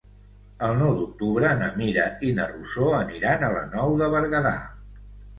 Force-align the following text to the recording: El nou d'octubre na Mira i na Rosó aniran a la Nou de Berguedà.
El 0.67 0.71
nou 0.77 0.93
d'octubre 0.99 1.49
na 1.59 1.67
Mira 1.81 2.05
i 2.27 2.31
na 2.39 2.47
Rosó 2.53 2.87
aniran 3.01 3.45
a 3.45 3.51
la 3.57 3.61
Nou 3.75 3.93
de 4.01 4.09
Berguedà. 4.15 4.55